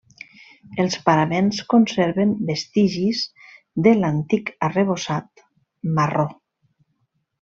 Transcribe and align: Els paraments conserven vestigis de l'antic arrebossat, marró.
Els 0.83 0.95
paraments 1.09 1.59
conserven 1.73 2.31
vestigis 2.47 3.21
de 3.87 3.93
l'antic 3.99 4.49
arrebossat, 4.69 5.45
marró. 5.99 6.27